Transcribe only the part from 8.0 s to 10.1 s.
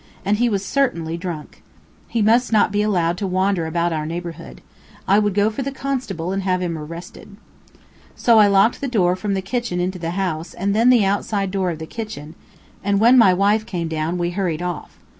So I locked the door from the kitchen into the